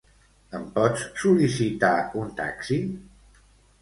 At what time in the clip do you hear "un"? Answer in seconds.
2.23-2.33